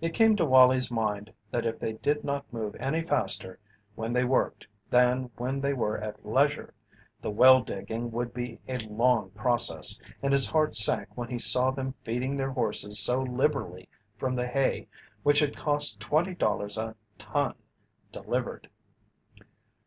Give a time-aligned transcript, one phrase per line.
[0.00, 3.58] It came to Wallie's mind that if they did not move any faster
[3.94, 6.72] when they worked than when they were at leisure,
[7.20, 11.70] the well digging would be a long process, and his heart sank when he saw
[11.70, 13.86] them feeding their horses so liberally
[14.16, 14.88] from the hay
[15.24, 17.54] which had cost $20 a ton,
[18.12, 18.70] delivered.